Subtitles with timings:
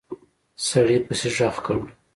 [0.67, 1.77] سړي پسې غږ کړ!